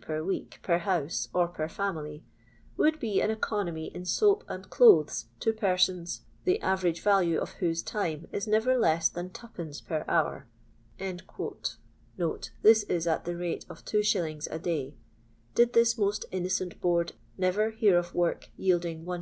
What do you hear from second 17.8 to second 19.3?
of work yielding \t. 6d.